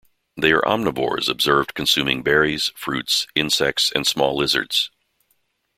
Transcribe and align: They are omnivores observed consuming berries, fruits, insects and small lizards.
They 0.35 0.51
are 0.51 0.61
omnivores 0.63 1.29
observed 1.29 1.75
consuming 1.75 2.23
berries, 2.23 2.71
fruits, 2.75 3.27
insects 3.35 3.91
and 3.93 4.07
small 4.07 4.35
lizards. 4.35 4.89